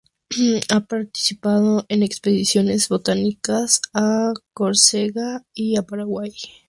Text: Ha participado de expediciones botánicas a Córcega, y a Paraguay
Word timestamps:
Ha 0.71 0.79
participado 0.79 1.85
de 1.87 2.03
expediciones 2.03 2.89
botánicas 2.89 3.81
a 3.93 4.33
Córcega, 4.55 5.45
y 5.53 5.77
a 5.77 5.83
Paraguay 5.83 6.33